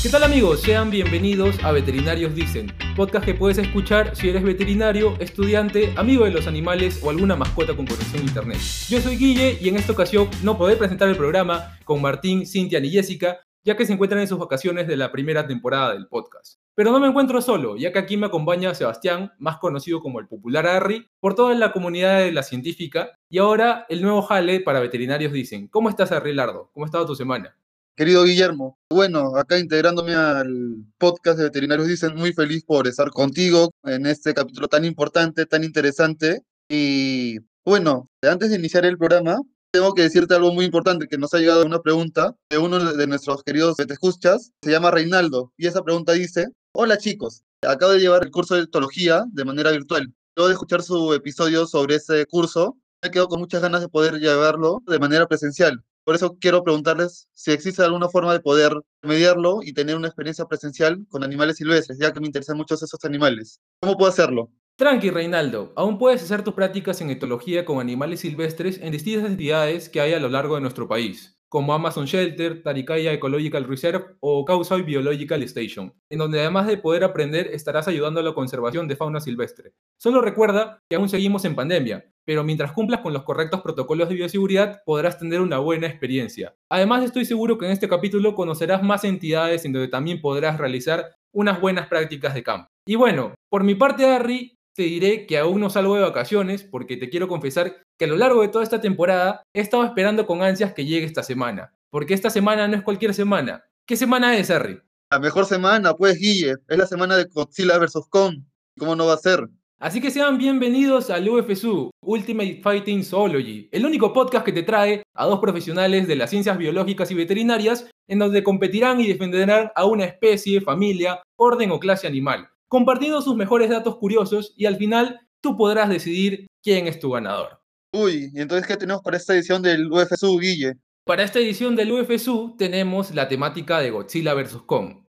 [0.00, 0.62] ¿Qué tal amigos?
[0.62, 6.30] Sean bienvenidos a Veterinarios Dicen, podcast que puedes escuchar si eres veterinario, estudiante, amigo de
[6.30, 8.58] los animales o alguna mascota con conexión a internet.
[8.88, 12.78] Yo soy Guille y en esta ocasión no podré presentar el programa con Martín, Cintia
[12.78, 16.60] y Jessica, ya que se encuentran en sus vacaciones de la primera temporada del podcast.
[16.76, 20.28] Pero no me encuentro solo, ya que aquí me acompaña Sebastián, más conocido como el
[20.28, 24.78] popular Harry, por toda la comunidad de la científica, y ahora el nuevo jale para
[24.78, 25.66] veterinarios dicen.
[25.66, 26.70] ¿Cómo estás, Harry Lardo?
[26.72, 27.56] ¿Cómo ha estado tu semana?
[27.98, 33.72] Querido Guillermo, bueno, acá integrándome al podcast de Veterinarios Dicen, muy feliz por estar contigo
[33.82, 36.42] en este capítulo tan importante, tan interesante.
[36.68, 39.40] Y bueno, antes de iniciar el programa,
[39.72, 43.06] tengo que decirte algo muy importante, que nos ha llegado una pregunta de uno de
[43.08, 46.46] nuestros queridos escuchas, se llama Reinaldo, y esa pregunta dice,
[46.76, 50.14] hola chicos, acabo de llevar el curso de etología de manera virtual.
[50.36, 54.20] Luego de escuchar su episodio sobre ese curso, me quedo con muchas ganas de poder
[54.20, 55.82] llevarlo de manera presencial.
[56.08, 60.46] Por eso quiero preguntarles si existe alguna forma de poder mediarlo y tener una experiencia
[60.46, 63.60] presencial con animales silvestres, ya que me interesan mucho esos animales.
[63.82, 64.50] ¿Cómo puedo hacerlo?
[64.76, 65.74] Tranqui, Reinaldo.
[65.76, 70.14] Aún puedes hacer tus prácticas en etología con animales silvestres en distintas entidades que hay
[70.14, 75.42] a lo largo de nuestro país como Amazon Shelter, Tarikaya Ecological Reserve o Kausai Biological
[75.44, 79.72] Station, en donde además de poder aprender estarás ayudando a la conservación de fauna silvestre.
[79.96, 84.16] Solo recuerda que aún seguimos en pandemia, pero mientras cumplas con los correctos protocolos de
[84.16, 86.54] bioseguridad podrás tener una buena experiencia.
[86.70, 91.14] Además estoy seguro que en este capítulo conocerás más entidades en donde también podrás realizar
[91.32, 92.68] unas buenas prácticas de campo.
[92.86, 96.98] Y bueno, por mi parte, Harry, te diré que aún no salgo de vacaciones porque
[96.98, 100.42] te quiero confesar que a lo largo de toda esta temporada he estado esperando con
[100.42, 101.72] ansias que llegue esta semana.
[101.90, 103.64] Porque esta semana no es cualquier semana.
[103.86, 104.78] ¿Qué semana es, Harry?
[105.10, 106.56] La mejor semana, pues, Guille.
[106.68, 108.06] Es la semana de Godzilla vs.
[108.10, 108.42] Kong.
[108.78, 109.48] ¿Cómo no va a ser?
[109.80, 115.02] Así que sean bienvenidos al UFSU, Ultimate Fighting Zoology, el único podcast que te trae
[115.14, 119.84] a dos profesionales de las ciencias biológicas y veterinarias en donde competirán y defenderán a
[119.84, 125.20] una especie, familia, orden o clase animal compartiendo sus mejores datos curiosos y al final
[125.40, 127.60] tú podrás decidir quién es tu ganador.
[127.92, 130.74] Uy, ¿y entonces qué tenemos para esta edición del UFSU, Guille?
[131.04, 134.58] Para esta edición del UFSU tenemos la temática de Godzilla vs.
[134.66, 135.07] Kong.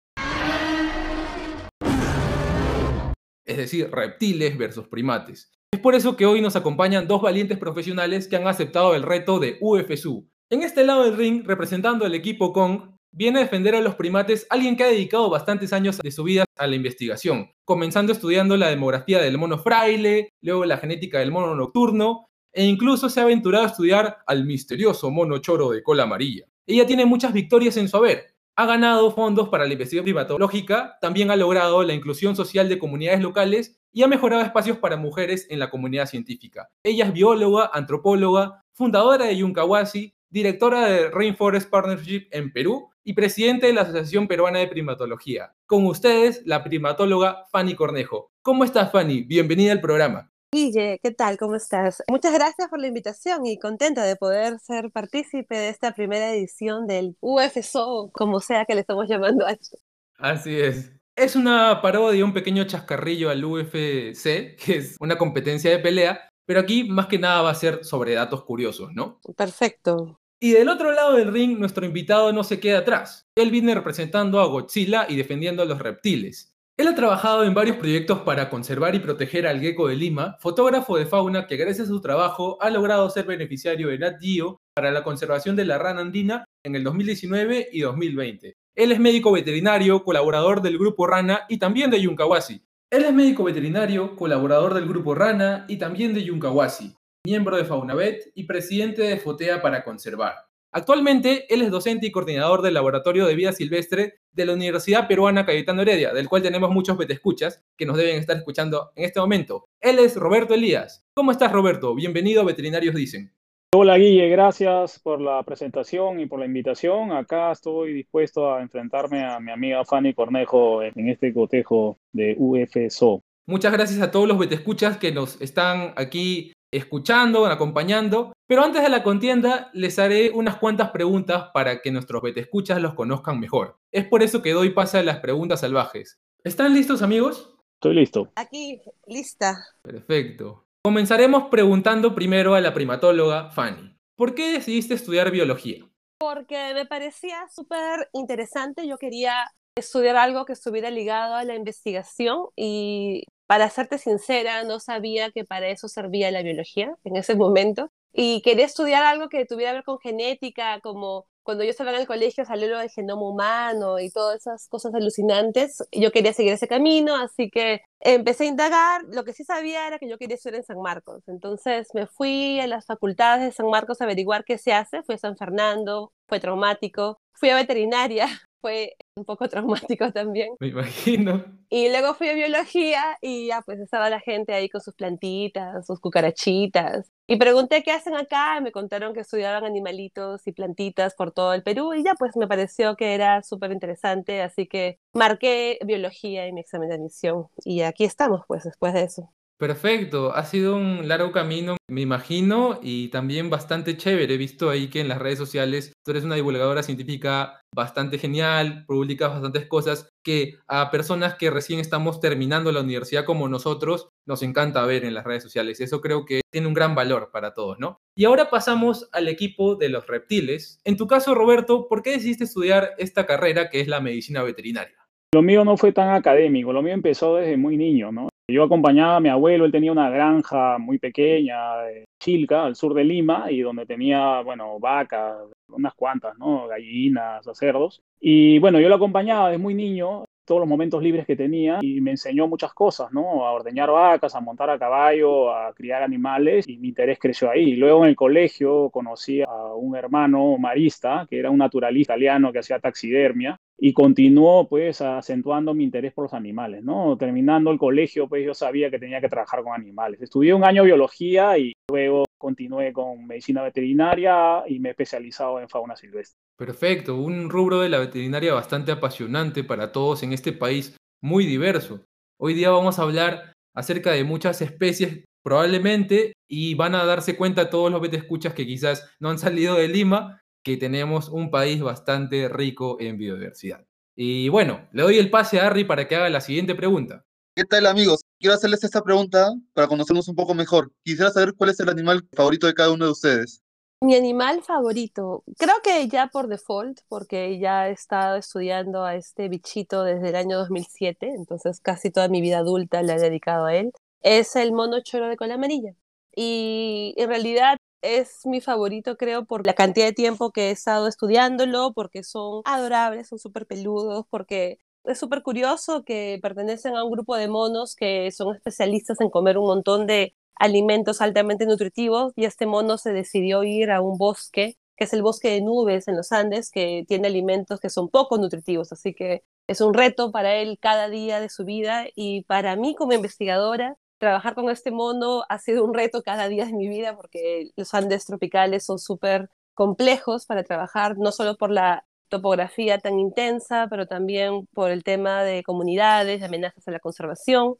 [3.44, 5.52] Es decir, reptiles versus primates.
[5.72, 9.38] Es por eso que hoy nos acompañan dos valientes profesionales que han aceptado el reto
[9.38, 10.28] de UFSU.
[10.50, 14.46] En este lado del ring, representando al equipo Kong, viene a defender a los primates
[14.50, 18.68] alguien que ha dedicado bastantes años de su vida a la investigación, comenzando estudiando la
[18.68, 23.64] demografía del mono fraile, luego la genética del mono nocturno, e incluso se ha aventurado
[23.64, 26.46] a estudiar al misterioso mono choro de cola amarilla.
[26.66, 28.33] Ella tiene muchas victorias en su haber.
[28.56, 33.20] Ha ganado fondos para la investigación primatológica, también ha logrado la inclusión social de comunidades
[33.20, 36.70] locales y ha mejorado espacios para mujeres en la comunidad científica.
[36.84, 43.66] Ella es bióloga, antropóloga, fundadora de Yuncawasi, directora de Rainforest Partnership en Perú y presidente
[43.66, 45.52] de la Asociación Peruana de Primatología.
[45.66, 48.30] Con ustedes, la primatóloga Fanny Cornejo.
[48.40, 49.22] ¿Cómo estás, Fanny?
[49.22, 50.33] Bienvenida al programa.
[50.54, 51.36] Guille, ¿qué tal?
[51.36, 52.00] ¿Cómo estás?
[52.08, 56.86] Muchas gracias por la invitación y contenta de poder ser partícipe de esta primera edición
[56.86, 59.78] del UFSO, como sea que le estamos llamando a esto.
[60.16, 60.92] Así es.
[61.16, 66.60] Es una parodia, un pequeño chascarrillo al UFC, que es una competencia de pelea, pero
[66.60, 69.18] aquí más que nada va a ser sobre datos curiosos, ¿no?
[69.36, 70.20] Perfecto.
[70.38, 73.26] Y del otro lado del ring, nuestro invitado no se queda atrás.
[73.34, 76.53] Él viene representando a Godzilla y defendiendo a los reptiles.
[76.76, 80.96] Él ha trabajado en varios proyectos para conservar y proteger al gecko de Lima, fotógrafo
[80.96, 84.90] de fauna que gracias a su trabajo ha logrado ser beneficiario de Nat Geo para
[84.90, 88.56] la conservación de la rana andina en el 2019 y 2020.
[88.74, 92.60] Él es médico veterinario, colaborador del Grupo Rana y también de Yuncawasi.
[92.90, 96.96] Él es médico veterinario, colaborador del Grupo Rana y también de Yuncawasi
[97.26, 100.43] miembro de Faunabet y presidente de Fotea para Conservar.
[100.76, 105.46] Actualmente, él es docente y coordinador del Laboratorio de Vida Silvestre de la Universidad Peruana
[105.46, 109.66] Cayetano Heredia, del cual tenemos muchos betescuchas que nos deben estar escuchando en este momento.
[109.80, 111.06] Él es Roberto Elías.
[111.14, 111.94] ¿Cómo estás, Roberto?
[111.94, 113.32] Bienvenido a Veterinarios Dicen.
[113.72, 114.28] Hola, Guille.
[114.28, 117.12] Gracias por la presentación y por la invitación.
[117.12, 123.22] Acá estoy dispuesto a enfrentarme a mi amiga Fanny Cornejo en este cotejo de UFSO.
[123.46, 128.32] Muchas gracias a todos los betescuchas que nos están aquí escuchando, acompañando.
[128.46, 132.94] Pero antes de la contienda, les haré unas cuantas preguntas para que nuestros betescuchas los
[132.94, 133.78] conozcan mejor.
[133.92, 136.20] Es por eso que doy paso a las preguntas salvajes.
[136.42, 137.56] ¿Están listos, amigos?
[137.74, 138.32] Estoy listo.
[138.36, 139.66] Aquí, lista.
[139.82, 140.66] Perfecto.
[140.82, 143.96] Comenzaremos preguntando primero a la primatóloga Fanny.
[144.16, 145.88] ¿Por qué decidiste estudiar biología?
[146.18, 148.86] Porque me parecía súper interesante.
[148.86, 149.34] Yo quería
[149.76, 155.44] estudiar algo que estuviera ligado a la investigación y para serte sincera, no sabía que
[155.44, 159.78] para eso servía la biología en ese momento y quería estudiar algo que tuviera que
[159.78, 163.98] ver con genética, como cuando yo estaba en el colegio salió lo del genoma humano
[164.00, 165.82] y todas esas cosas alucinantes.
[165.92, 169.02] Yo quería seguir ese camino, así que empecé a indagar.
[169.12, 171.22] Lo que sí sabía era que yo quería estudiar en San Marcos.
[171.26, 175.02] Entonces me fui a las facultades de San Marcos a averiguar qué se hace.
[175.02, 177.18] Fui a San Fernando, fue traumático.
[177.34, 178.26] Fui a veterinaria,
[178.60, 180.50] fue un poco traumático también.
[180.60, 181.44] Me imagino.
[181.68, 185.86] Y luego fui a biología y ya pues estaba la gente ahí con sus plantitas,
[185.86, 187.10] sus cucarachitas.
[187.26, 191.54] Y pregunté qué hacen acá, y me contaron que estudiaban animalitos y plantitas por todo
[191.54, 196.46] el Perú y ya pues me pareció que era súper interesante, así que marqué biología
[196.46, 199.32] en mi examen de admisión y aquí estamos pues después de eso.
[199.56, 204.34] Perfecto, ha sido un largo camino, me imagino, y también bastante chévere.
[204.34, 208.84] He visto ahí que en las redes sociales tú eres una divulgadora científica bastante genial,
[208.86, 214.42] publicas bastantes cosas que a personas que recién estamos terminando la universidad como nosotros nos
[214.42, 215.80] encanta ver en las redes sociales.
[215.80, 217.98] Eso creo que tiene un gran valor para todos, ¿no?
[218.16, 220.78] Y ahora pasamos al equipo de los reptiles.
[220.84, 224.96] En tu caso, Roberto, ¿por qué decidiste estudiar esta carrera que es la medicina veterinaria?
[225.32, 228.28] Lo mío no fue tan académico, lo mío empezó desde muy niño, ¿no?
[228.46, 232.92] Yo acompañaba a mi abuelo, él tenía una granja muy pequeña, de Chilca, al sur
[232.92, 235.38] de Lima, y donde tenía, bueno, vacas,
[235.68, 236.68] unas cuantas, ¿no?
[236.68, 238.02] Gallinas, cerdos.
[238.20, 242.02] Y bueno, yo lo acompañaba desde muy niño, todos los momentos libres que tenía, y
[242.02, 243.46] me enseñó muchas cosas, ¿no?
[243.46, 247.76] A ordeñar vacas, a montar a caballo, a criar animales, y mi interés creció ahí.
[247.76, 252.58] Luego en el colegio conocí a un hermano marista, que era un naturalista italiano que
[252.58, 257.16] hacía taxidermia, y continuó pues acentuando mi interés por los animales, ¿no?
[257.16, 260.20] Terminando el colegio pues yo sabía que tenía que trabajar con animales.
[260.22, 265.68] Estudié un año biología y luego continué con medicina veterinaria y me he especializado en
[265.68, 266.38] fauna silvestre.
[266.56, 272.04] Perfecto, un rubro de la veterinaria bastante apasionante para todos en este país muy diverso.
[272.38, 277.70] Hoy día vamos a hablar acerca de muchas especies probablemente y van a darse cuenta
[277.70, 282.48] todos los escuchas que quizás no han salido de Lima que tenemos un país bastante
[282.48, 283.86] rico en biodiversidad.
[284.16, 287.24] Y bueno, le doy el pase a Harry para que haga la siguiente pregunta.
[287.54, 288.22] ¿Qué tal amigos?
[288.40, 290.90] Quiero hacerles esta pregunta para conocernos un poco mejor.
[291.04, 293.60] Quisiera saber cuál es el animal favorito de cada uno de ustedes.
[294.00, 299.48] Mi animal favorito, creo que ya por default, porque ya he estado estudiando a este
[299.48, 303.74] bichito desde el año 2007, entonces casi toda mi vida adulta la he dedicado a
[303.74, 305.94] él, es el mono choro de cola amarilla.
[306.34, 311.08] Y en realidad es mi favorito, creo, por la cantidad de tiempo que he estado
[311.08, 317.10] estudiándolo, porque son adorables, son súper peludos, porque es súper curioso que pertenecen a un
[317.10, 322.44] grupo de monos que son especialistas en comer un montón de alimentos altamente nutritivos y
[322.44, 326.16] este mono se decidió ir a un bosque, que es el bosque de nubes en
[326.16, 330.54] los Andes, que tiene alimentos que son poco nutritivos, así que es un reto para
[330.56, 335.44] él cada día de su vida y para mí como investigadora trabajar con este mono
[335.48, 339.50] ha sido un reto cada día de mi vida porque los Andes tropicales son súper
[339.74, 345.44] complejos para trabajar, no solo por la topografía tan intensa, pero también por el tema
[345.44, 347.76] de comunidades, de amenazas a la conservación.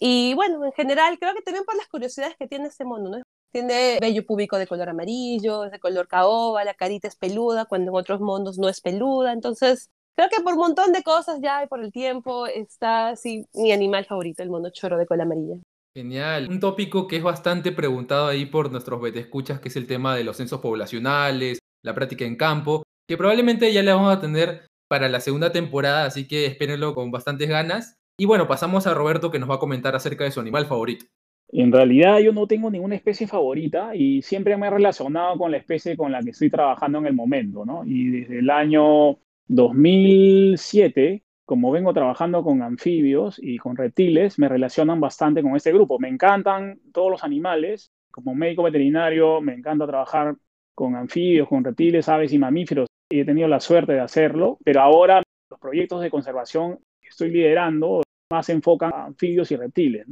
[0.00, 3.22] Y bueno, en general, creo que también por las curiosidades que tiene este mono, ¿no?
[3.52, 7.92] Tiene vello púbico de color amarillo, es de color caoba, la carita es peluda, cuando
[7.92, 9.32] en otros monos no es peluda.
[9.32, 13.46] Entonces, creo que por un montón de cosas ya y por el tiempo está así
[13.54, 15.56] mi animal favorito, el mono choro de cola amarilla.
[15.96, 16.48] Genial.
[16.50, 20.24] Un tópico que es bastante preguntado ahí por nuestros escuchas, que es el tema de
[20.24, 25.08] los censos poblacionales, la práctica en campo, que probablemente ya le vamos a tener para
[25.08, 27.96] la segunda temporada, así que espérenlo con bastantes ganas.
[28.18, 31.04] Y bueno, pasamos a Roberto que nos va a comentar acerca de su animal favorito.
[31.48, 35.58] En realidad yo no tengo ninguna especie favorita y siempre me he relacionado con la
[35.58, 37.84] especie con la que estoy trabajando en el momento, ¿no?
[37.84, 45.00] Y desde el año 2007 como vengo trabajando con anfibios y con reptiles, me relacionan
[45.00, 45.98] bastante con este grupo.
[45.98, 47.90] Me encantan todos los animales.
[48.10, 50.36] Como médico veterinario, me encanta trabajar
[50.74, 52.88] con anfibios, con reptiles, aves y mamíferos.
[53.10, 57.30] Y he tenido la suerte de hacerlo, pero ahora los proyectos de conservación que estoy
[57.30, 60.06] liderando más se enfocan a anfibios y reptiles.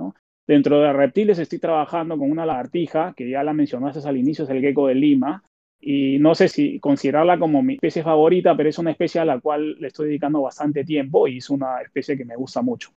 [0.47, 4.51] Dentro de reptiles estoy trabajando con una lagartija, que ya la mencionaste al inicio, es
[4.51, 5.43] el gecko de Lima,
[5.85, 9.41] y no sé si considerarla como mi especie favorita, pero es una especie a la
[9.41, 12.91] cual le estoy dedicando bastante tiempo y es una especie que me gusta mucho.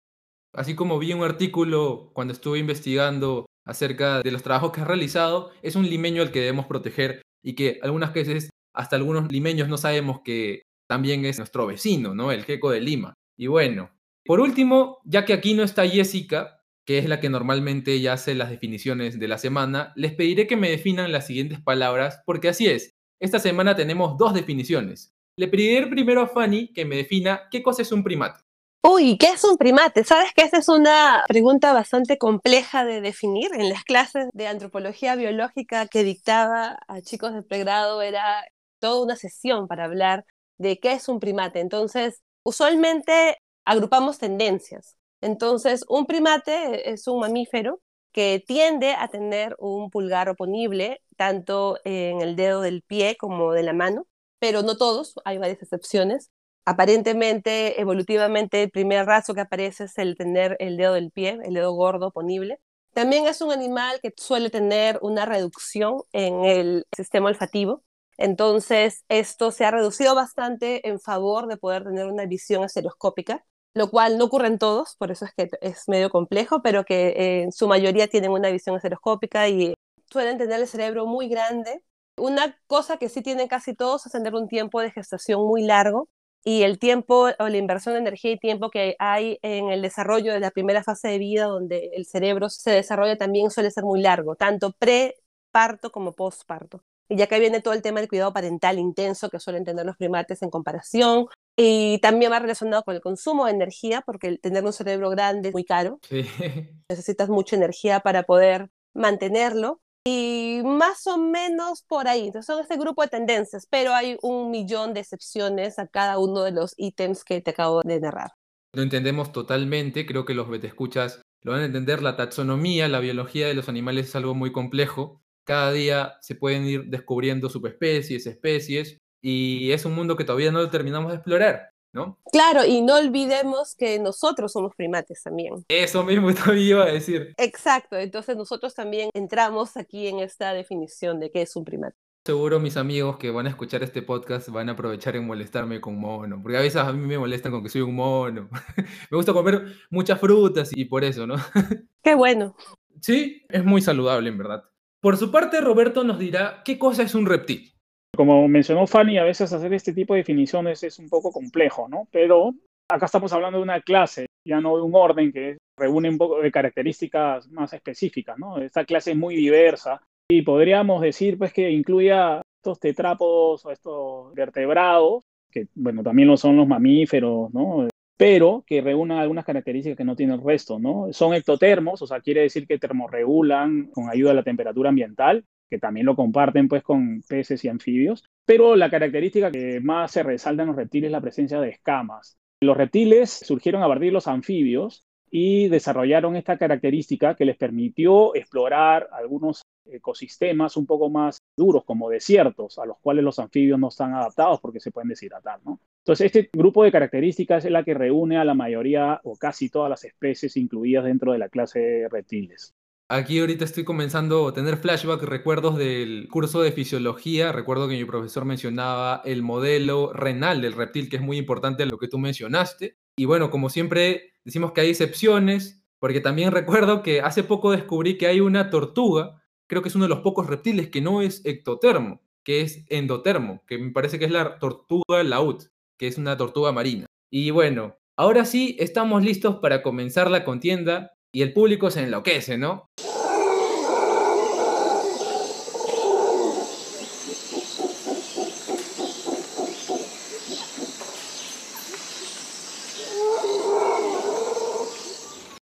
[0.54, 5.50] Así como vi un artículo cuando estuve investigando acerca de los trabajos que has realizado,
[5.64, 9.78] es un limeño al que debemos proteger y que algunas veces hasta algunos limeños no
[9.78, 12.32] sabemos que también es nuestro vecino, ¿no?
[12.32, 13.16] El geco de Lima.
[13.36, 13.90] Y bueno,
[14.26, 18.36] por último, ya que aquí no está Jessica, que es la que normalmente ya hace
[18.36, 22.68] las definiciones de la semana, les pediré que me definan las siguientes palabras, porque así
[22.68, 22.96] es.
[23.20, 25.14] Esta semana tenemos dos definiciones.
[25.38, 28.42] Le pediré primero a Fanny que me defina qué cosa es un primate.
[28.88, 30.04] Uy, ¿qué es un primate?
[30.04, 33.50] Sabes que esa es una pregunta bastante compleja de definir.
[33.56, 38.46] En las clases de antropología biológica que dictaba a chicos de pregrado era
[38.80, 40.26] toda una sesión para hablar
[40.60, 41.62] de qué es un primate.
[41.62, 44.96] Entonces, usualmente agrupamos tendencias.
[45.26, 52.22] Entonces, un primate es un mamífero que tiende a tener un pulgar oponible tanto en
[52.22, 54.06] el dedo del pie como de la mano,
[54.38, 56.30] pero no todos, hay varias excepciones.
[56.64, 61.56] Aparentemente, evolutivamente, el primer rasgo que aparece es el tener el dedo del pie, el
[61.56, 62.60] dedo gordo oponible.
[62.94, 67.84] También es un animal que suele tener una reducción en el sistema olfativo.
[68.18, 73.44] Entonces, esto se ha reducido bastante en favor de poder tener una visión estereoscópica,
[73.76, 77.10] lo cual no ocurre en todos, por eso es que es medio complejo, pero que
[77.10, 79.74] eh, en su mayoría tienen una visión estereoscópica y
[80.10, 81.84] suelen tener el cerebro muy grande.
[82.18, 86.08] Una cosa que sí tienen casi todos es tener un tiempo de gestación muy largo
[86.46, 90.32] y el tiempo o la inversión de energía y tiempo que hay en el desarrollo
[90.32, 94.02] de la primera fase de vida, donde el cerebro se desarrolla también suele ser muy
[94.02, 96.82] largo, tanto pre-parto como post-parto.
[97.10, 99.98] Y ya que viene todo el tema del cuidado parental intenso que suelen tener los
[99.98, 104.64] primates en comparación, y también va relacionado con el consumo de energía, porque el tener
[104.64, 106.00] un cerebro grande es muy caro.
[106.90, 112.28] Necesitas mucha energía para poder mantenerlo y más o menos por ahí.
[112.28, 116.44] Entonces son este grupo de tendencias, pero hay un millón de excepciones a cada uno
[116.44, 118.32] de los ítems que te acabo de narrar.
[118.74, 122.02] Lo entendemos totalmente, creo que los escuchas lo van a entender.
[122.02, 125.22] La taxonomía, la biología de los animales es algo muy complejo.
[125.46, 130.70] Cada día se pueden ir descubriendo subespecies, especies, y es un mundo que todavía no
[130.70, 131.70] terminamos de explorar.
[131.94, 132.20] ¿No?
[132.30, 135.64] Claro, y no olvidemos que nosotros somos primates también.
[135.70, 137.34] Eso mismo todavía iba a decir.
[137.38, 141.96] Exacto, entonces nosotros también entramos aquí en esta definición de qué es un primate.
[142.26, 145.98] Seguro mis amigos que van a escuchar este podcast van a aprovechar en molestarme con
[145.98, 148.50] mono, porque a veces a mí me molestan con que soy un mono.
[149.12, 151.36] me gusta comer muchas frutas y por eso, ¿no?
[152.04, 152.56] Qué bueno.
[153.00, 154.64] Sí, es muy saludable en verdad.
[155.06, 157.72] Por su parte, Roberto nos dirá qué cosa es un reptil.
[158.16, 162.08] Como mencionó Fanny, a veces hacer este tipo de definiciones es un poco complejo, ¿no?
[162.12, 162.56] Pero
[162.90, 166.42] acá estamos hablando de una clase, ya no de un orden que reúne un poco
[166.42, 168.58] de características más específicas, ¿no?
[168.58, 174.34] Esta clase es muy diversa y podríamos decir pues que incluya estos tetrápodos o estos
[174.34, 177.88] vertebrados, que bueno, también lo son los mamíferos, ¿no?
[178.18, 181.08] Pero que reúnan algunas características que no tiene el resto, ¿no?
[181.12, 185.80] Son ectotermos, o sea, quiere decir que termorregulan con ayuda de la temperatura ambiental que
[185.80, 190.64] también lo comparten pues con peces y anfibios, pero la característica que más se resalta
[190.64, 192.38] en los reptiles es la presencia de escamas.
[192.62, 198.36] Los reptiles surgieron a partir de los anfibios y desarrollaron esta característica que les permitió
[198.36, 203.90] explorar algunos ecosistemas un poco más duros, como desiertos, a los cuales los anfibios no
[203.90, 205.60] están adaptados porque se pueden deshidratar.
[205.66, 205.80] ¿no?
[206.06, 209.90] Entonces, este grupo de características es la que reúne a la mayoría o casi todas
[209.90, 212.76] las especies incluidas dentro de la clase de reptiles.
[213.10, 217.52] Aquí ahorita estoy comenzando a tener flashback, recuerdos del curso de fisiología.
[217.52, 221.98] Recuerdo que mi profesor mencionaba el modelo renal del reptil, que es muy importante lo
[221.98, 222.98] que tú mencionaste.
[223.18, 228.20] Y bueno, como siempre decimos que hay excepciones, porque también recuerdo que hace poco descubrí
[228.20, 231.44] que hay una tortuga, creo que es uno de los pocos reptiles que no es
[231.46, 235.64] ectotermo, que es endotermo, que me parece que es la tortuga laúd,
[235.98, 237.06] que es una tortuga marina.
[237.32, 242.58] Y bueno, ahora sí estamos listos para comenzar la contienda y el público se enloquece,
[242.58, 242.90] ¿no?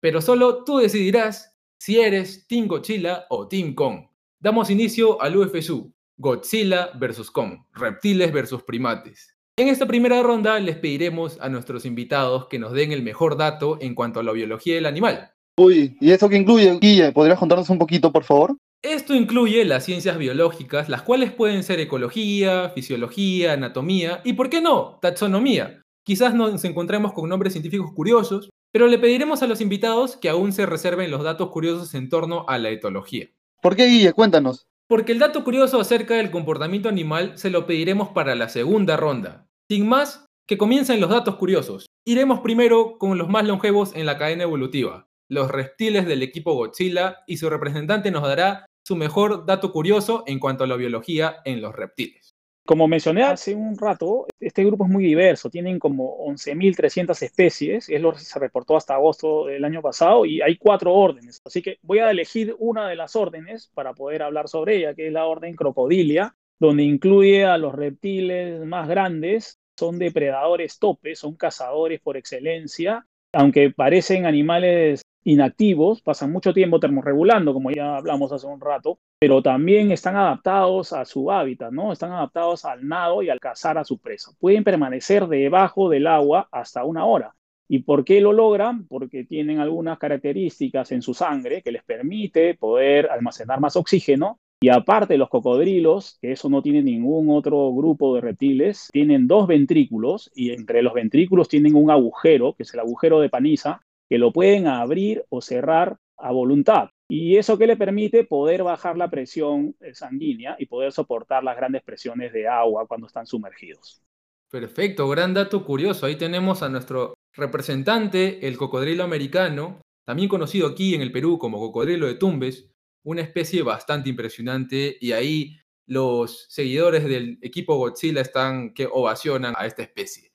[0.03, 4.05] Pero solo tú decidirás si eres Team Godzilla o Team Kong.
[4.37, 7.31] Damos inicio al UFSU, Godzilla vs.
[7.31, 8.63] Kong, reptiles vs.
[8.63, 9.32] primates.
[9.55, 13.77] En esta primera ronda les pediremos a nuestros invitados que nos den el mejor dato
[13.81, 15.31] en cuanto a la biología del animal.
[15.57, 17.11] Uy, ¿y eso qué incluye, Guille?
[17.11, 18.57] ¿Podrías contarnos un poquito, por favor?
[18.81, 24.59] Esto incluye las ciencias biológicas, las cuales pueden ser ecología, fisiología, anatomía y, ¿por qué
[24.59, 25.83] no?, taxonomía.
[26.03, 30.51] Quizás nos encontremos con nombres científicos curiosos, pero le pediremos a los invitados que aún
[30.51, 33.29] se reserven los datos curiosos en torno a la etología.
[33.61, 34.13] ¿Por qué, Guille?
[34.13, 34.65] Cuéntanos.
[34.87, 39.42] Porque el dato curioso acerca del comportamiento animal se lo pediremos para la segunda ronda.
[39.69, 41.85] Sin más, que comiencen los datos curiosos.
[42.05, 47.23] Iremos primero con los más longevos en la cadena evolutiva los reptiles del equipo Godzilla
[47.27, 51.61] y su representante nos dará su mejor dato curioso en cuanto a la biología en
[51.61, 52.31] los reptiles.
[52.65, 58.01] Como mencioné hace un rato, este grupo es muy diverso, tienen como 11.300 especies, es
[58.01, 61.41] lo que se reportó hasta agosto del año pasado, y hay cuatro órdenes.
[61.43, 65.07] Así que voy a elegir una de las órdenes para poder hablar sobre ella, que
[65.07, 66.35] es la orden Crocodilia,
[66.67, 73.69] donde incluye a los reptiles más grandes, son depredadores topes, son cazadores por excelencia, aunque
[73.71, 79.91] parecen animales inactivos, pasan mucho tiempo termorregulando, como ya hablamos hace un rato, pero también
[79.91, 81.91] están adaptados a su hábitat, ¿no?
[81.91, 84.31] Están adaptados al nado y al cazar a su presa.
[84.39, 87.35] Pueden permanecer debajo del agua hasta una hora.
[87.67, 88.87] ¿Y por qué lo logran?
[88.87, 94.39] Porque tienen algunas características en su sangre que les permite poder almacenar más oxígeno.
[94.63, 99.45] Y aparte los cocodrilos, que eso no tiene ningún otro grupo de reptiles, tienen dos
[99.45, 104.17] ventrículos y entre los ventrículos tienen un agujero, que es el agujero de Panisa, que
[104.17, 106.91] lo pueden abrir o cerrar a voluntad.
[107.09, 111.83] Y eso que le permite poder bajar la presión sanguínea y poder soportar las grandes
[111.83, 114.01] presiones de agua cuando están sumergidos.
[114.49, 116.05] Perfecto, gran dato curioso.
[116.05, 121.59] Ahí tenemos a nuestro representante, el cocodrilo americano, también conocido aquí en el Perú como
[121.59, 122.72] cocodrilo de Tumbes,
[123.03, 129.65] una especie bastante impresionante y ahí los seguidores del equipo Godzilla están que ovacionan a
[129.65, 130.31] esta especie.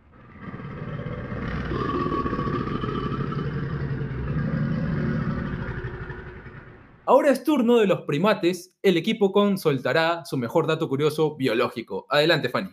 [7.06, 8.76] Ahora es turno de los primates.
[8.82, 12.04] El equipo con soltará su mejor dato curioso biológico.
[12.10, 12.68] Adelante, Fanny.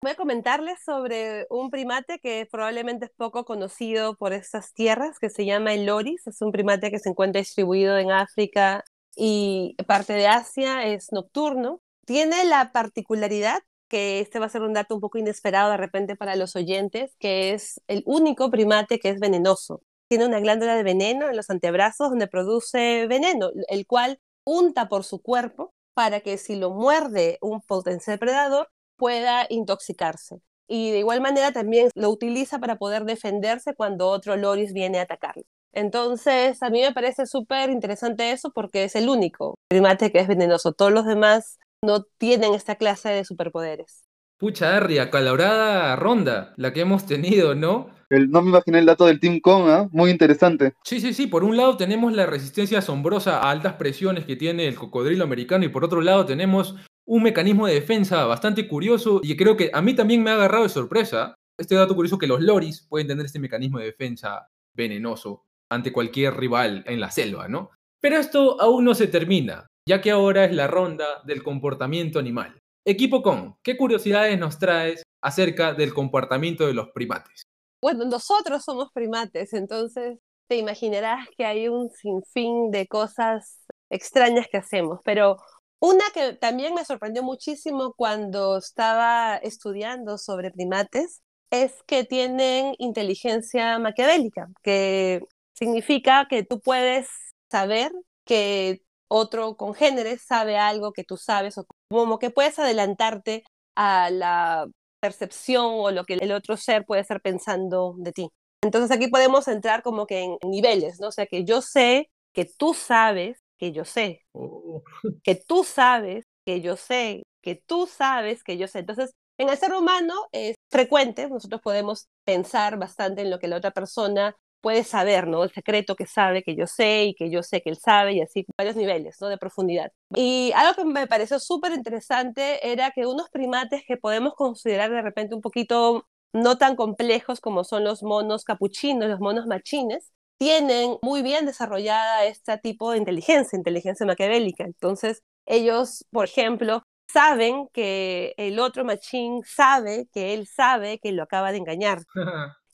[0.00, 5.28] Voy a comentarles sobre un primate que probablemente es poco conocido por estas tierras, que
[5.28, 6.26] se llama el loris.
[6.26, 8.84] Es un primate que se encuentra distribuido en África
[9.16, 10.86] y parte de Asia.
[10.86, 11.80] Es nocturno.
[12.06, 16.16] Tiene la particularidad que este va a ser un dato un poco inesperado de repente
[16.16, 20.82] para los oyentes, que es el único primate que es venenoso tiene una glándula de
[20.82, 26.38] veneno en los antebrazos donde produce veneno, el cual unta por su cuerpo para que
[26.38, 30.40] si lo muerde un potencial predador pueda intoxicarse.
[30.66, 35.02] Y de igual manera también lo utiliza para poder defenderse cuando otro loris viene a
[35.02, 35.42] atacarlo.
[35.74, 40.28] Entonces, a mí me parece súper interesante eso porque es el único primate que es
[40.28, 40.72] venenoso.
[40.72, 44.04] Todos los demás no tienen esta clase de superpoderes.
[44.38, 47.90] Pucha, Arri, acalorada ronda la que hemos tenido, ¿no?
[48.10, 49.88] no me imaginé el dato del Team Kong, ¿ah?
[49.90, 50.74] muy interesante.
[50.84, 51.26] Sí, sí, sí.
[51.26, 55.64] Por un lado tenemos la resistencia asombrosa a altas presiones que tiene el cocodrilo americano
[55.64, 56.76] y por otro lado tenemos
[57.06, 60.64] un mecanismo de defensa bastante curioso y creo que a mí también me ha agarrado
[60.64, 65.44] de sorpresa este dato curioso que los loris pueden tener este mecanismo de defensa venenoso
[65.70, 67.70] ante cualquier rival en la selva, ¿no?
[68.00, 72.58] Pero esto aún no se termina, ya que ahora es la ronda del comportamiento animal.
[72.86, 77.44] Equipo con, ¿qué curiosidades nos traes acerca del comportamiento de los primates?
[77.82, 84.58] Bueno, nosotros somos primates, entonces te imaginarás que hay un sinfín de cosas extrañas que
[84.58, 85.38] hacemos, pero
[85.80, 93.78] una que también me sorprendió muchísimo cuando estaba estudiando sobre primates es que tienen inteligencia
[93.78, 95.22] maquiavélica, que
[95.54, 97.08] significa que tú puedes
[97.50, 97.92] saber
[98.24, 103.44] que otro congénere sabe algo que tú sabes, o como que puedes adelantarte
[103.76, 104.66] a la
[105.00, 108.28] percepción o lo que el otro ser puede estar pensando de ti.
[108.62, 111.08] Entonces aquí podemos entrar como que en niveles, ¿no?
[111.08, 114.82] O sea, que yo sé que tú sabes que yo sé, oh.
[115.22, 118.80] que tú sabes que yo sé, que tú sabes que yo sé.
[118.80, 123.56] Entonces, en el ser humano es frecuente, nosotros podemos pensar bastante en lo que la
[123.56, 124.34] otra persona
[124.64, 125.44] puede saber, ¿no?
[125.44, 128.22] El secreto que sabe, que yo sé y que yo sé que él sabe y
[128.22, 129.28] así varios niveles, ¿no?
[129.28, 129.92] De profundidad.
[130.16, 135.02] Y algo que me pareció súper interesante era que unos primates que podemos considerar de
[135.02, 140.96] repente un poquito no tan complejos como son los monos capuchinos, los monos machines, tienen
[141.02, 144.64] muy bien desarrollada este tipo de inteligencia, inteligencia maquiavélica.
[144.64, 146.82] Entonces, ellos, por ejemplo,
[147.14, 152.02] saben que el otro machín sabe que él sabe que lo acaba de engañar.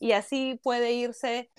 [0.00, 1.50] y así puede irse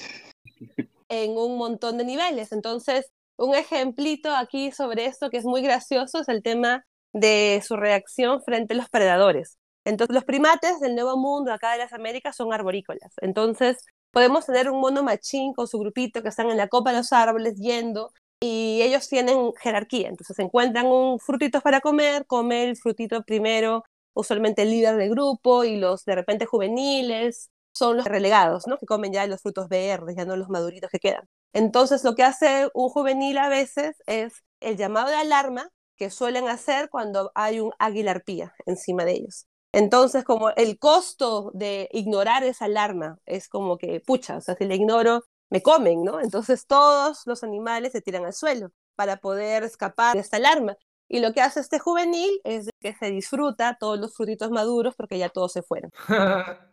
[1.09, 2.51] en un montón de niveles.
[2.51, 7.75] Entonces, un ejemplito aquí sobre esto que es muy gracioso es el tema de su
[7.75, 9.59] reacción frente a los predadores.
[9.85, 13.13] Entonces, los primates del Nuevo Mundo, acá de las Américas, son arborícolas.
[13.21, 16.97] Entonces, podemos tener un mono machín con su grupito que están en la copa de
[16.97, 20.09] los árboles yendo y ellos tienen jerarquía.
[20.09, 25.63] Entonces, encuentran un frutito para comer, come el frutito primero, usualmente el líder del grupo
[25.63, 28.77] y los de repente juveniles son los relegados, ¿no?
[28.77, 31.23] Que comen ya los frutos verdes, ya no los maduritos que quedan.
[31.53, 36.47] Entonces, lo que hace un juvenil a veces es el llamado de alarma que suelen
[36.49, 39.45] hacer cuando hay un águila arpía encima de ellos.
[39.73, 44.65] Entonces, como el costo de ignorar esa alarma es como que, pucha, o sea, si
[44.65, 46.19] le ignoro, me comen, ¿no?
[46.19, 50.75] Entonces todos los animales se tiran al suelo para poder escapar de esta alarma.
[51.07, 55.17] Y lo que hace este juvenil es que se disfruta todos los frutitos maduros porque
[55.17, 55.91] ya todos se fueron.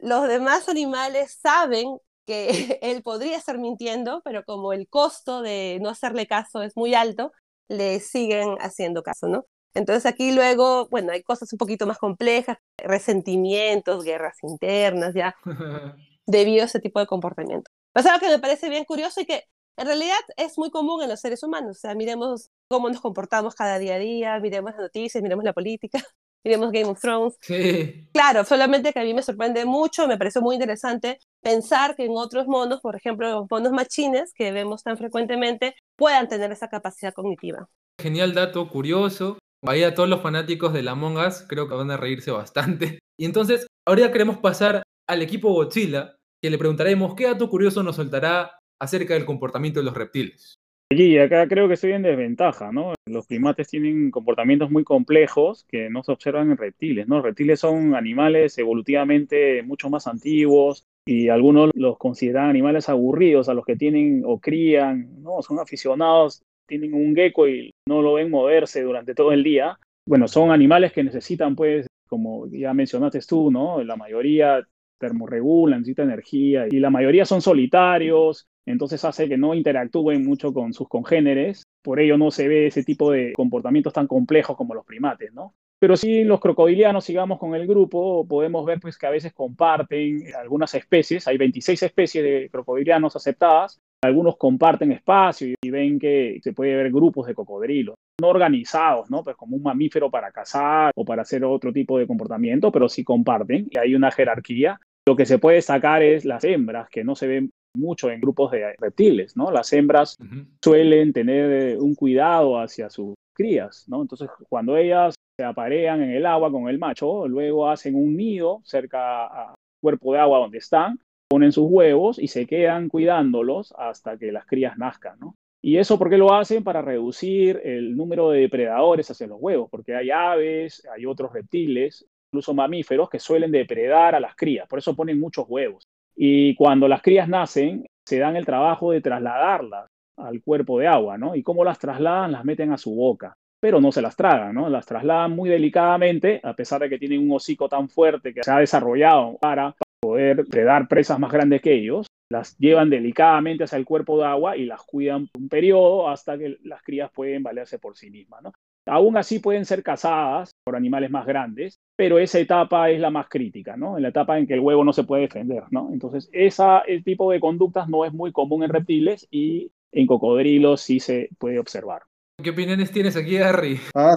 [0.00, 5.90] los demás animales saben que él podría estar mintiendo, pero como el costo de no
[5.90, 7.30] hacerle caso es muy alto,
[7.68, 9.44] le siguen haciendo caso, ¿no?
[9.74, 15.34] Entonces aquí luego, bueno, hay cosas un poquito más complejas, resentimientos, guerras internas, ya,
[16.26, 17.70] debido a ese tipo de comportamiento.
[17.92, 19.44] Pasa algo que me parece bien curioso y que
[19.76, 21.78] en realidad es muy común en los seres humanos.
[21.78, 25.52] O sea, miremos cómo nos comportamos cada día a día, miremos las noticias, miremos la
[25.52, 25.98] política,
[26.44, 27.36] miremos Game of Thrones.
[27.40, 28.08] Sí.
[28.12, 32.12] Claro, solamente que a mí me sorprende mucho, me pareció muy interesante pensar que en
[32.14, 37.12] otros monos, por ejemplo, los monos machines que vemos tan frecuentemente, puedan tener esa capacidad
[37.12, 37.68] cognitiva.
[38.00, 39.38] Genial dato, curioso.
[39.64, 42.98] Ahí a todos los fanáticos de la Among Us creo que van a reírse bastante.
[43.16, 47.96] Y entonces, ahora queremos pasar al equipo Godzilla, que le preguntaremos qué dato curioso nos
[47.96, 50.58] soltará acerca del comportamiento de los reptiles.
[50.90, 52.92] Y acá creo que estoy en desventaja, ¿no?
[53.06, 57.22] Los primates tienen comportamientos muy complejos que no se observan en reptiles, ¿no?
[57.22, 63.64] reptiles son animales evolutivamente mucho más antiguos y algunos los consideran animales aburridos a los
[63.64, 65.40] que tienen o crían, ¿no?
[65.42, 69.78] Son aficionados, tienen un gecko y no lo ven moverse durante todo el día.
[70.06, 73.82] Bueno, son animales que necesitan, pues, como ya mencionaste tú, ¿no?
[73.82, 74.62] La mayoría
[75.02, 80.72] termorregulan, necesitan energía y la mayoría son solitarios, entonces hace que no interactúen mucho con
[80.72, 84.86] sus congéneres, por ello no se ve ese tipo de comportamientos tan complejos como los
[84.86, 85.54] primates, ¿no?
[85.80, 90.22] Pero si los crocodilianos sigamos con el grupo, podemos ver pues que a veces comparten
[90.40, 96.52] algunas especies, hay 26 especies de crocodilianos aceptadas, algunos comparten espacio y ven que se
[96.52, 99.24] puede ver grupos de cocodrilos, no organizados, ¿no?
[99.24, 103.02] Pues como un mamífero para cazar o para hacer otro tipo de comportamiento, pero sí
[103.02, 104.78] comparten y hay una jerarquía.
[105.06, 108.52] Lo que se puede sacar es las hembras, que no se ven mucho en grupos
[108.52, 109.50] de reptiles, ¿no?
[109.50, 110.18] Las hembras
[110.62, 114.02] suelen tener un cuidado hacia sus crías, ¿no?
[114.02, 118.60] Entonces, cuando ellas se aparean en el agua con el macho, luego hacen un nido
[118.64, 124.18] cerca al cuerpo de agua donde están, ponen sus huevos y se quedan cuidándolos hasta
[124.18, 125.34] que las crías nazcan, ¿no?
[125.64, 129.94] Y eso porque lo hacen para reducir el número de depredadores hacia los huevos, porque
[129.94, 134.96] hay aves, hay otros reptiles, incluso mamíferos que suelen depredar a las crías, por eso
[134.96, 135.84] ponen muchos huevos.
[136.16, 141.18] Y cuando las crías nacen, se dan el trabajo de trasladarlas al cuerpo de agua,
[141.18, 141.34] ¿no?
[141.34, 144.70] Y cómo las trasladan, las meten a su boca, pero no se las tragan, ¿no?
[144.70, 148.50] Las trasladan muy delicadamente, a pesar de que tienen un hocico tan fuerte que se
[148.50, 153.84] ha desarrollado para poder predar presas más grandes que ellos, las llevan delicadamente hacia el
[153.84, 157.94] cuerpo de agua y las cuidan un periodo hasta que las crías pueden valerse por
[157.94, 158.52] sí mismas, ¿no?
[158.86, 163.28] Aún así pueden ser cazadas por animales más grandes, pero esa etapa es la más
[163.28, 163.96] crítica, ¿no?
[163.96, 165.90] En la etapa en que el huevo no se puede defender, ¿no?
[165.92, 170.80] Entonces, esa, ese tipo de conductas no es muy común en reptiles y en cocodrilos
[170.80, 172.02] sí se puede observar.
[172.42, 173.78] ¿Qué opiniones tienes aquí, Harry?
[173.94, 174.16] Ah,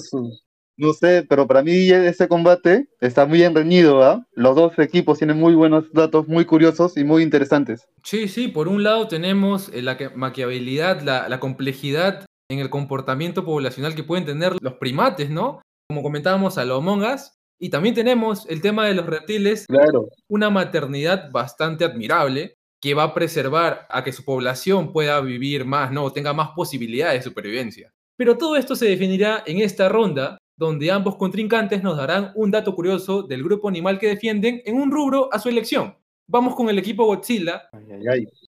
[0.77, 4.25] no sé, pero para mí ese combate está muy bien reñido, ¿ah?
[4.33, 7.87] Los dos equipos tienen muy buenos datos, muy curiosos y muy interesantes.
[8.03, 13.43] Sí, sí, por un lado tenemos eh, la maquiabilidad, la, la complejidad en el comportamiento
[13.43, 15.61] poblacional que pueden tener los primates, ¿no?
[15.89, 17.37] Como comentábamos a los mongas.
[17.59, 20.09] Y también tenemos el tema de los reptiles, claro.
[20.27, 25.91] una maternidad bastante admirable que va a preservar a que su población pueda vivir más,
[25.91, 26.11] ¿no?
[26.11, 27.93] Tenga más posibilidades de supervivencia.
[28.17, 32.75] Pero todo esto se definirá en esta ronda, donde ambos contrincantes nos darán un dato
[32.75, 35.95] curioso del grupo animal que defienden en un rubro a su elección.
[36.27, 37.69] Vamos con el equipo Godzilla,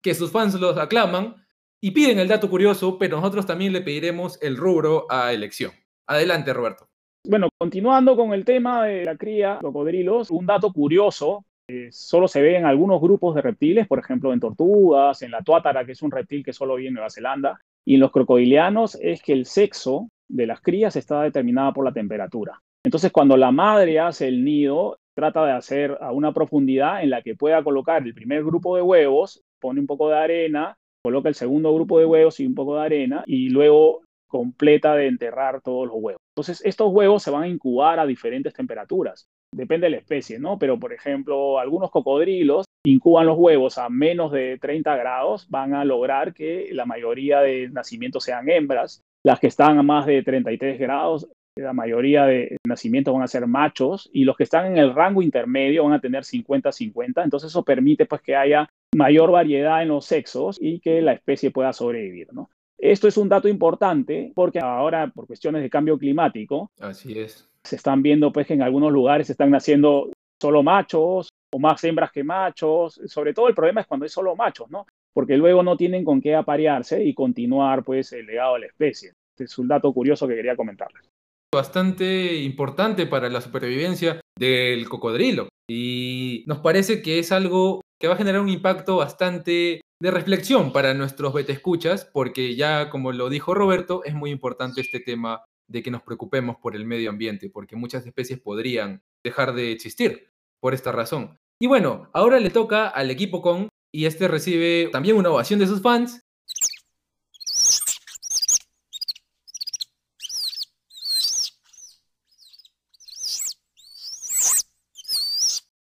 [0.02, 1.36] que sus fans los aclaman,
[1.80, 5.72] y piden el dato curioso, pero nosotros también le pediremos el rubro a elección.
[6.06, 6.86] Adelante, Roberto.
[7.28, 11.44] Bueno, continuando con el tema de la cría de cocodrilos, un dato curioso,
[11.90, 15.84] solo se ve en algunos grupos de reptiles, por ejemplo en tortugas, en la tuátara,
[15.84, 19.22] que es un reptil que solo vive en Nueva Zelanda, y en los crocodilianos es
[19.22, 22.60] que el sexo de las crías está determinado por la temperatura.
[22.84, 27.22] Entonces, cuando la madre hace el nido, trata de hacer a una profundidad en la
[27.22, 31.36] que pueda colocar el primer grupo de huevos, pone un poco de arena coloca el
[31.36, 35.86] segundo grupo de huevos y un poco de arena y luego completa de enterrar todos
[35.86, 36.20] los huevos.
[36.34, 39.28] Entonces, estos huevos se van a incubar a diferentes temperaturas.
[39.54, 40.58] Depende de la especie, ¿no?
[40.58, 45.84] Pero, por ejemplo, algunos cocodrilos incuban los huevos a menos de 30 grados, van a
[45.84, 49.00] lograr que la mayoría de nacimientos sean hembras.
[49.24, 53.46] Las que están a más de 33 grados, la mayoría de nacimientos van a ser
[53.46, 57.24] machos y los que están en el rango intermedio van a tener 50-50.
[57.24, 61.50] Entonces, eso permite pues que haya mayor variedad en los sexos y que la especie
[61.50, 62.50] pueda sobrevivir, ¿no?
[62.78, 67.48] Esto es un dato importante porque ahora, por cuestiones de cambio climático, Así es.
[67.64, 71.82] se están viendo pues que en algunos lugares se están naciendo solo machos o más
[71.84, 73.00] hembras que machos.
[73.06, 74.86] Sobre todo el problema es cuando es solo machos, ¿no?
[75.14, 79.12] Porque luego no tienen con qué aparearse y continuar pues el legado de la especie.
[79.30, 81.08] Este es un dato curioso que quería comentarles.
[81.56, 85.48] Bastante importante para la supervivencia del cocodrilo.
[85.66, 90.70] Y nos parece que es algo que va a generar un impacto bastante de reflexión
[90.70, 95.82] para nuestros betescuchas, porque ya como lo dijo Roberto, es muy importante este tema de
[95.82, 100.28] que nos preocupemos por el medio ambiente, porque muchas especies podrían dejar de existir
[100.60, 101.38] por esta razón.
[101.58, 105.66] Y bueno, ahora le toca al equipo con y este recibe también una ovación de
[105.66, 106.20] sus fans.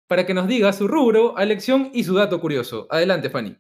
[0.08, 2.88] Para que nos diga su rubro, elección y su dato curioso.
[2.90, 3.58] Adelante, Fanny.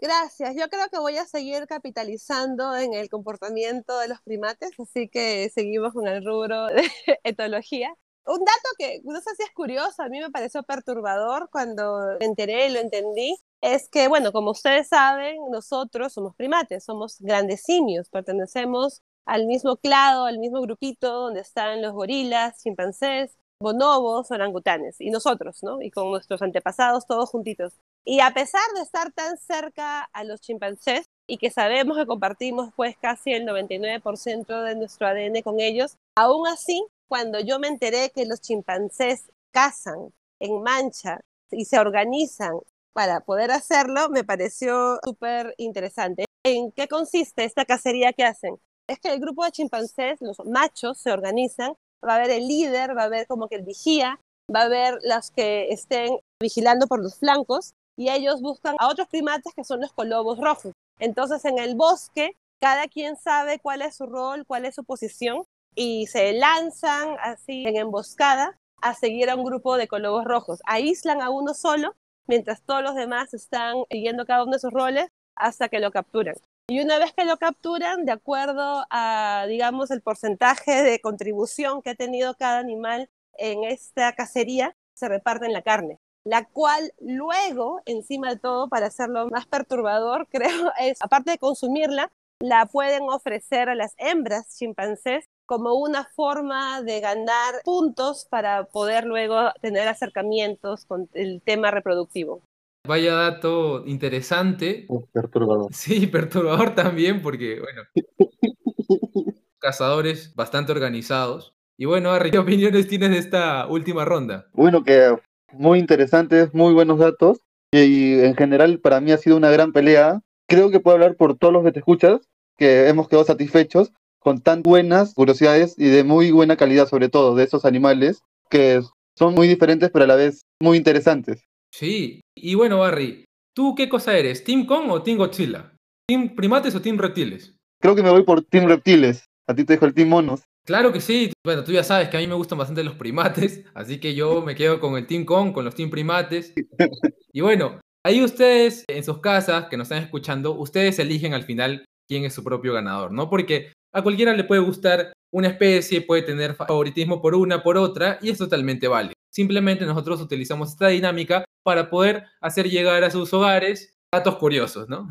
[0.00, 0.54] Gracias.
[0.54, 5.50] Yo creo que voy a seguir capitalizando en el comportamiento de los primates, así que
[5.52, 6.82] seguimos con el rubro de
[7.24, 7.92] etología.
[8.24, 12.26] Un dato que no sé si es curioso, a mí me pareció perturbador cuando me
[12.26, 17.62] enteré y lo entendí, es que, bueno, como ustedes saben, nosotros somos primates, somos grandes
[17.62, 25.00] simios, pertenecemos al mismo clado, al mismo grupito donde están los gorilas, chimpancés, bonobos, orangutanes,
[25.00, 25.82] y nosotros, ¿no?
[25.82, 27.74] Y con nuestros antepasados todos juntitos.
[28.04, 32.70] Y a pesar de estar tan cerca a los chimpancés y que sabemos que compartimos
[32.76, 38.10] pues casi el 99% de nuestro ADN con ellos, aún así, cuando yo me enteré
[38.14, 42.58] que los chimpancés cazan en mancha y se organizan
[42.92, 46.24] para poder hacerlo, me pareció súper interesante.
[46.44, 48.58] ¿En qué consiste esta cacería que hacen?
[48.86, 51.74] Es que el grupo de chimpancés, los machos, se organizan
[52.06, 54.20] va a haber el líder, va a haber como que el vigía,
[54.54, 59.08] va a haber las que estén vigilando por los flancos y ellos buscan a otros
[59.08, 60.72] primates que son los colobos rojos.
[60.98, 65.44] Entonces en el bosque cada quien sabe cuál es su rol, cuál es su posición
[65.74, 70.60] y se lanzan así en emboscada a seguir a un grupo de colobos rojos.
[70.66, 71.94] Aíslan a uno solo
[72.26, 76.34] mientras todos los demás están siguiendo cada uno de sus roles hasta que lo capturan.
[76.70, 81.90] Y una vez que lo capturan, de acuerdo a, digamos, el porcentaje de contribución que
[81.90, 88.28] ha tenido cada animal en esta cacería, se reparten la carne, la cual luego, encima
[88.28, 93.74] de todo, para hacerlo más perturbador, creo, es, aparte de consumirla, la pueden ofrecer a
[93.74, 101.08] las hembras chimpancés como una forma de ganar puntos para poder luego tener acercamientos con
[101.14, 102.42] el tema reproductivo.
[102.88, 104.86] Vaya dato interesante.
[105.12, 105.74] perturbador.
[105.74, 107.82] Sí, perturbador también, porque, bueno,
[109.58, 111.54] cazadores bastante organizados.
[111.76, 114.48] Y bueno, Harry, ¿qué opiniones tienes de esta última ronda?
[114.54, 115.14] Bueno, que
[115.52, 117.42] muy interesantes, muy buenos datos.
[117.70, 120.22] Y en general para mí ha sido una gran pelea.
[120.48, 122.22] Creo que puedo hablar por todos los que te escuchas,
[122.56, 127.34] que hemos quedado satisfechos con tan buenas curiosidades y de muy buena calidad sobre todo
[127.34, 128.80] de esos animales que
[129.14, 131.44] son muy diferentes pero a la vez muy interesantes.
[131.70, 133.24] Sí, y bueno, Barry,
[133.54, 134.44] ¿tú qué cosa eres?
[134.44, 135.72] ¿Team Kong o Team Godzilla?
[136.08, 137.54] ¿Team primates o Team reptiles?
[137.80, 139.24] Creo que me voy por Team reptiles.
[139.48, 140.42] A ti te dejo el Team monos.
[140.66, 141.32] Claro que sí.
[141.44, 144.42] Bueno, tú ya sabes que a mí me gustan bastante los primates, así que yo
[144.42, 146.52] me quedo con el Team Kong, con los Team primates.
[147.30, 151.84] Y bueno, ahí ustedes en sus casas que nos están escuchando, ustedes eligen al final
[152.08, 153.28] quién es su propio ganador, ¿no?
[153.28, 158.18] Porque a cualquiera le puede gustar una especie, puede tener favoritismo por una, por otra,
[158.22, 159.12] y es totalmente válido.
[159.30, 165.08] Simplemente nosotros utilizamos esta dinámica para poder hacer llegar a sus hogares datos curiosos, ¿no?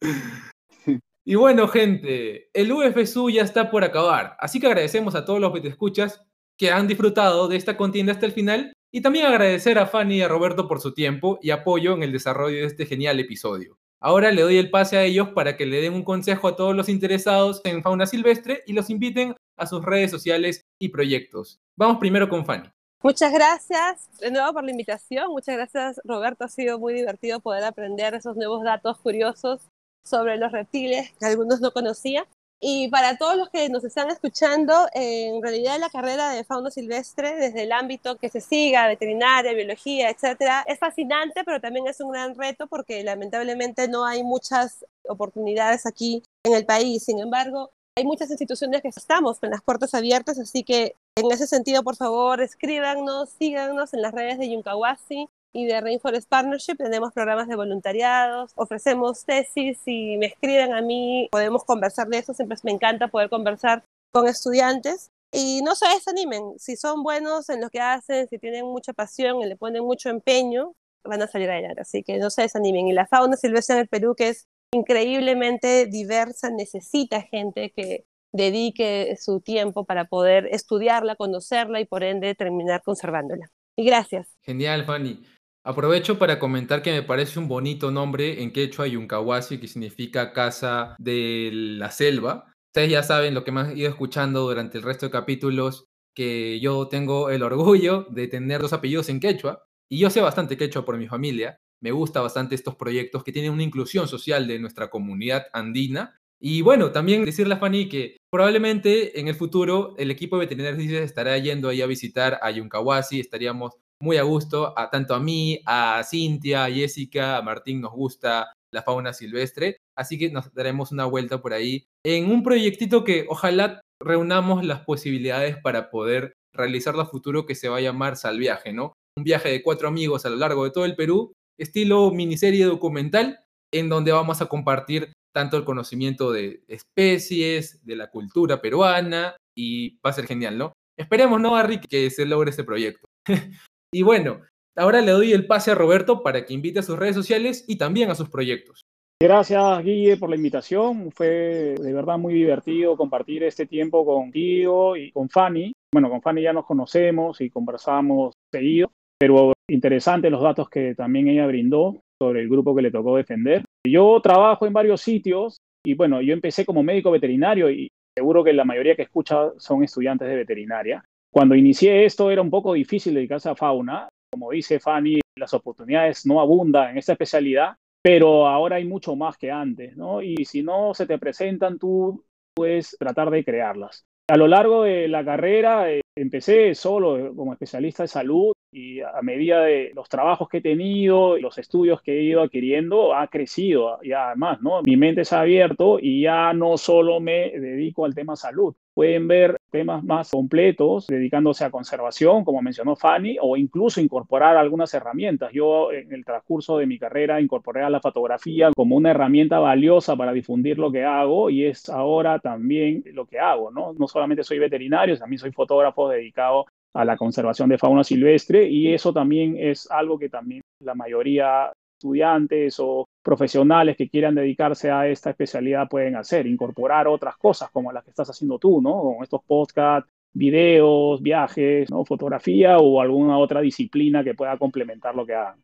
[1.24, 5.52] y bueno, gente, el UFSU ya está por acabar, así que agradecemos a todos los
[5.52, 6.22] que te escuchas
[6.58, 10.22] que han disfrutado de esta contienda hasta el final y también agradecer a Fanny y
[10.22, 13.78] a Roberto por su tiempo y apoyo en el desarrollo de este genial episodio.
[14.00, 16.76] Ahora le doy el pase a ellos para que le den un consejo a todos
[16.76, 21.60] los interesados en fauna silvestre y los inviten a sus redes sociales y proyectos.
[21.76, 22.68] Vamos primero con Fanny.
[23.02, 25.30] Muchas gracias de nuevo por la invitación.
[25.30, 26.44] Muchas gracias, Roberto.
[26.44, 29.60] Ha sido muy divertido poder aprender esos nuevos datos curiosos
[30.04, 32.26] sobre los reptiles que algunos no conocía.
[32.58, 37.34] Y para todos los que nos están escuchando, en realidad la carrera de fauna silvestre,
[37.36, 42.12] desde el ámbito que se siga, veterinaria, biología, etcétera, es fascinante, pero también es un
[42.12, 47.04] gran reto porque lamentablemente no hay muchas oportunidades aquí en el país.
[47.04, 51.46] Sin embargo, hay muchas instituciones que estamos con las puertas abiertas, así que en ese
[51.46, 56.76] sentido, por favor, escríbanos, síganos en las redes de Yunkawasi y de Rainforest Partnership.
[56.76, 59.78] Tenemos programas de voluntariados, ofrecemos tesis.
[59.82, 62.34] Si me escriben a mí, podemos conversar de eso.
[62.34, 63.82] Siempre me encanta poder conversar
[64.12, 65.10] con estudiantes.
[65.32, 69.40] Y no se desanimen, si son buenos en lo que hacen, si tienen mucha pasión
[69.40, 71.80] y le ponen mucho empeño, van a salir adelante.
[71.80, 72.88] Así que no se desanimen.
[72.88, 79.16] Y la fauna silvestre en el Perú, que es increíblemente diversa, necesita gente que dedique
[79.18, 83.50] su tiempo para poder estudiarla, conocerla y por ende terminar conservándola.
[83.76, 84.28] Y gracias.
[84.42, 85.22] Genial, Fanny.
[85.64, 90.94] Aprovecho para comentar que me parece un bonito nombre en quechua Yunkawasi, que significa casa
[90.98, 92.52] de la selva.
[92.68, 96.60] Ustedes ya saben lo que me han ido escuchando durante el resto de capítulos, que
[96.60, 100.84] yo tengo el orgullo de tener dos apellidos en quechua, y yo sé bastante quechua
[100.84, 104.90] por mi familia, me gusta bastante estos proyectos que tienen una inclusión social de nuestra
[104.90, 106.16] comunidad andina.
[106.42, 111.00] Y bueno, también decirle a Fanny que probablemente en el futuro el equipo de veterinarios
[111.00, 116.02] estará yendo ahí a visitar a Yunkawasi, estaríamos muy a gusto, tanto a mí, a
[116.02, 121.04] Cintia, a Jessica, a Martín nos gusta la fauna silvestre, así que nos daremos una
[121.04, 127.06] vuelta por ahí en un proyectito que ojalá reunamos las posibilidades para poder realizar a
[127.06, 128.94] futuro que se va a llamar Salviaje, ¿no?
[129.16, 133.40] Un viaje de cuatro amigos a lo largo de todo el Perú, estilo miniserie documental,
[133.72, 139.98] en donde vamos a compartir tanto el conocimiento de especies, de la cultura peruana, y
[139.98, 140.72] va a ser genial, ¿no?
[140.98, 143.06] Esperemos, ¿no, Harry, que se logre este proyecto.
[143.92, 144.40] y bueno,
[144.76, 147.76] ahora le doy el pase a Roberto para que invite a sus redes sociales y
[147.76, 148.86] también a sus proyectos.
[149.20, 151.10] Gracias, Guille, por la invitación.
[151.10, 155.72] Fue de verdad muy divertido compartir este tiempo contigo y con Fanny.
[155.92, 161.28] Bueno, con Fanny ya nos conocemos y conversamos seguido, pero interesante los datos que también
[161.28, 163.64] ella brindó sobre el grupo que le tocó defender.
[163.86, 168.52] Yo trabajo en varios sitios y bueno, yo empecé como médico veterinario y seguro que
[168.52, 171.04] la mayoría que escucha son estudiantes de veterinaria.
[171.32, 174.08] Cuando inicié esto era un poco difícil dedicarse a fauna.
[174.32, 179.36] Como dice Fanny, las oportunidades no abundan en esta especialidad, pero ahora hay mucho más
[179.36, 180.22] que antes, ¿no?
[180.22, 182.24] Y si no se te presentan, tú
[182.54, 184.04] puedes tratar de crearlas.
[184.28, 189.22] A lo largo de la carrera eh, empecé solo como especialista de salud y a
[189.22, 193.98] medida de los trabajos que he tenido, los estudios que he ido adquiriendo, ha crecido
[194.02, 194.82] y además, ¿no?
[194.82, 198.74] Mi mente se ha abierto y ya no solo me dedico al tema salud.
[198.92, 204.94] Pueden ver temas más completos dedicándose a conservación, como mencionó Fanny, o incluso incorporar algunas
[204.94, 205.52] herramientas.
[205.52, 210.16] Yo en el transcurso de mi carrera incorporé a la fotografía como una herramienta valiosa
[210.16, 213.92] para difundir lo que hago y es ahora también lo que hago, ¿no?
[213.98, 218.92] No solamente soy veterinario, también soy fotógrafo dedicado a la conservación de fauna silvestre y
[218.94, 225.08] eso también es algo que también la mayoría estudiantes o profesionales que quieran dedicarse a
[225.08, 229.00] esta especialidad pueden hacer, incorporar otras cosas como las que estás haciendo tú, ¿no?
[229.00, 232.04] Con estos podcasts, videos, viajes, ¿no?
[232.04, 235.62] Fotografía o alguna otra disciplina que pueda complementar lo que hagan.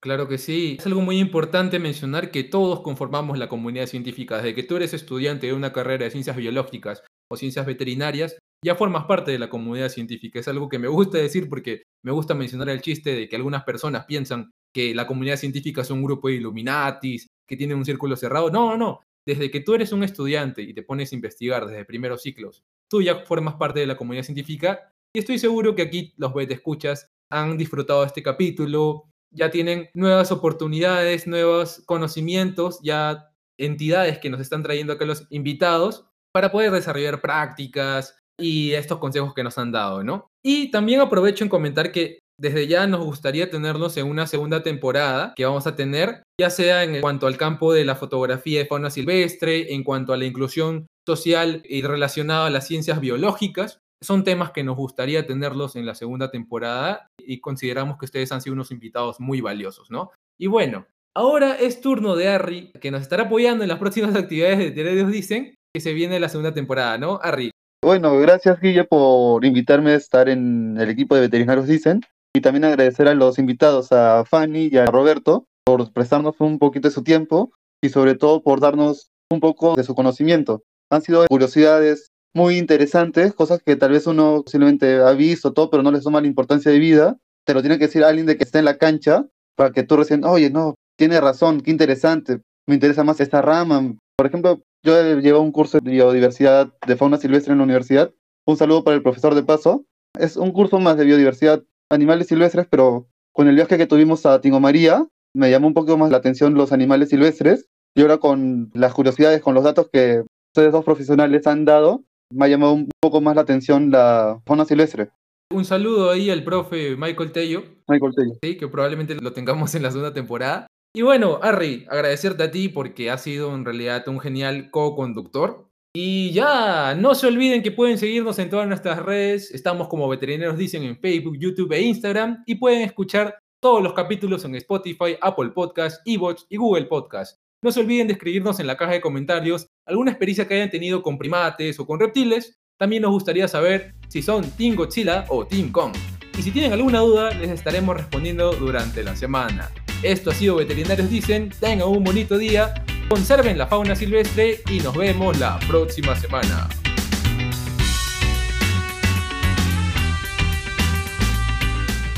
[0.00, 0.76] Claro que sí.
[0.78, 4.36] Es algo muy importante mencionar que todos conformamos la comunidad científica.
[4.36, 8.74] Desde que tú eres estudiante de una carrera de ciencias biológicas o ciencias veterinarias, ya
[8.74, 10.38] formas parte de la comunidad científica.
[10.38, 13.64] Es algo que me gusta decir porque me gusta mencionar el chiste de que algunas
[13.64, 18.16] personas piensan que la comunidad científica es un grupo de Illuminatis, que tienen un círculo
[18.16, 18.50] cerrado.
[18.50, 19.00] No, no, no.
[19.26, 23.00] Desde que tú eres un estudiante y te pones a investigar desde primeros ciclos, tú
[23.00, 27.56] ya formas parte de la comunidad científica y estoy seguro que aquí los escuchas han
[27.56, 34.62] disfrutado de este capítulo, ya tienen nuevas oportunidades, nuevos conocimientos, ya entidades que nos están
[34.62, 40.02] trayendo acá los invitados para poder desarrollar prácticas y estos consejos que nos han dado,
[40.02, 40.28] ¿no?
[40.44, 45.32] Y también aprovecho en comentar que desde ya nos gustaría tenerlos en una segunda temporada
[45.36, 48.90] que vamos a tener, ya sea en cuanto al campo de la fotografía de fauna
[48.90, 53.78] silvestre, en cuanto a la inclusión social y relacionada a las ciencias biológicas.
[54.02, 58.40] Son temas que nos gustaría tenerlos en la segunda temporada y consideramos que ustedes han
[58.40, 60.10] sido unos invitados muy valiosos, ¿no?
[60.36, 64.58] Y bueno, ahora es turno de Harry, que nos estará apoyando en las próximas actividades
[64.58, 67.18] de Teredios Dicen, que se viene la segunda temporada, ¿no?
[67.22, 67.50] Harry.
[67.82, 72.02] Bueno, gracias Guille por invitarme a estar en el equipo de Veterinarios Dicen.
[72.34, 76.88] Y también agradecer a los invitados, a Fanny y a Roberto, por prestarnos un poquito
[76.88, 80.62] de su tiempo y sobre todo por darnos un poco de su conocimiento.
[80.90, 85.82] Han sido curiosidades muy interesantes, cosas que tal vez uno posiblemente ha visto todo, pero
[85.82, 87.18] no les toma la importancia de vida.
[87.44, 89.96] Te lo tiene que decir alguien de que está en la cancha para que tú
[89.96, 93.94] recién, oye, no, tiene razón, qué interesante, me interesa más esta rama.
[94.16, 98.12] Por ejemplo, yo llevo un curso de biodiversidad de fauna silvestre en la universidad.
[98.46, 99.84] Un saludo para el profesor de paso.
[100.18, 104.40] Es un curso más de biodiversidad animales silvestres, pero con el viaje que tuvimos a
[104.40, 107.66] Tingo María, me llamó un poco más la atención los animales silvestres.
[107.94, 112.46] Y ahora con las curiosidades, con los datos que ustedes dos profesionales han dado, me
[112.46, 115.10] ha llamado un poco más la atención la fauna silvestre.
[115.52, 117.62] Un saludo ahí al profe Michael Tello.
[117.86, 118.32] Michael Tello.
[118.42, 120.66] Sí, que probablemente lo tengamos en la segunda temporada.
[120.94, 125.66] Y bueno, Harry, agradecerte a ti porque has sido en realidad un genial co-conductor.
[125.94, 129.50] Y ya, no se olviden que pueden seguirnos en todas nuestras redes.
[129.52, 132.42] Estamos como veterinarios dicen en Facebook, YouTube e Instagram.
[132.46, 137.38] Y pueden escuchar todos los capítulos en Spotify, Apple Podcasts, Evox y Google Podcasts.
[137.64, 141.02] No se olviden de escribirnos en la caja de comentarios alguna experiencia que hayan tenido
[141.02, 142.58] con primates o con reptiles.
[142.78, 145.92] También nos gustaría saber si son Team Godzilla o Team Kong.
[146.36, 149.70] Y si tienen alguna duda, les estaremos respondiendo durante la semana.
[150.02, 151.50] Esto ha sido Veterinarios Dicen.
[151.60, 152.74] Tengan un bonito día
[153.12, 156.66] conserven la fauna silvestre y nos vemos la próxima semana.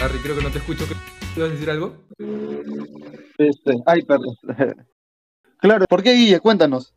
[0.01, 0.85] Harry, creo que no te escucho.
[1.35, 1.97] ¿Quieres decir algo?
[3.39, 4.37] Este, ay, perdón.
[5.59, 6.39] claro, ¿por qué Guille?
[6.39, 6.95] Cuéntanos.